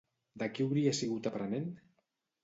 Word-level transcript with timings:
De 0.41 0.45
qui 0.53 0.63
hauria 0.67 0.93
sigut 0.99 1.29
aprenent? 1.31 1.67